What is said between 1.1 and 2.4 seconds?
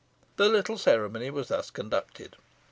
was thus conducted.